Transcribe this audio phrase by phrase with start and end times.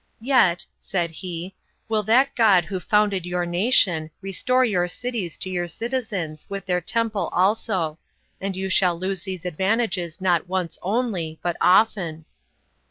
[0.19, 1.53] "Yet," said he,
[1.87, 6.81] "will that God who founded your nation, restore your cities to your citizens, with their
[6.81, 7.99] temple also;
[8.39, 12.25] and you shall lose these advantages not once only, but often."